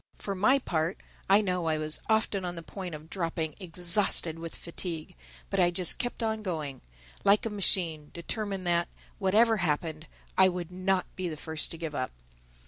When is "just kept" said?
5.69-6.23